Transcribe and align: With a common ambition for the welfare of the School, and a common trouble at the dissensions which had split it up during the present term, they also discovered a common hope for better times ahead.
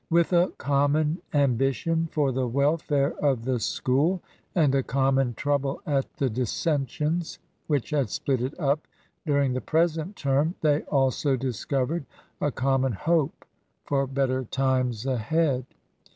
With 0.09 0.33
a 0.33 0.47
common 0.57 1.19
ambition 1.31 2.09
for 2.11 2.31
the 2.31 2.47
welfare 2.47 3.11
of 3.23 3.45
the 3.45 3.59
School, 3.59 4.19
and 4.55 4.73
a 4.73 4.81
common 4.81 5.35
trouble 5.35 5.79
at 5.85 6.11
the 6.15 6.27
dissensions 6.27 7.37
which 7.67 7.91
had 7.91 8.09
split 8.09 8.41
it 8.41 8.59
up 8.59 8.87
during 9.27 9.53
the 9.53 9.61
present 9.61 10.15
term, 10.15 10.55
they 10.61 10.81
also 10.85 11.35
discovered 11.35 12.07
a 12.41 12.51
common 12.51 12.93
hope 12.93 13.45
for 13.85 14.07
better 14.07 14.43
times 14.45 15.05
ahead. 15.05 15.67